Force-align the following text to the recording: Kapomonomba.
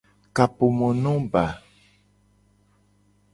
Kapomonomba. 0.35 1.43